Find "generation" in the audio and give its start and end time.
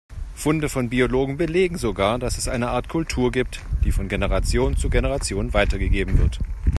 4.07-4.75, 4.89-5.53